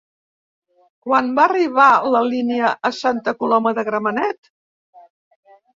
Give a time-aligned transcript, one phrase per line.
[1.07, 4.55] Quan va arribar la línia a Santa Coloma de Gramenet?